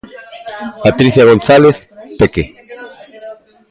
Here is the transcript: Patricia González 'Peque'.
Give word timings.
Patricia 0.85 1.23
González 1.29 1.75
'Peque'. 2.19 2.47